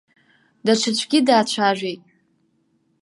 Даҽаӡәгьы 0.65 1.19
даацәажәеит. 1.27 2.01